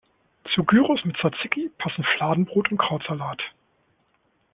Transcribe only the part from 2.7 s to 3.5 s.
und Krautsalat.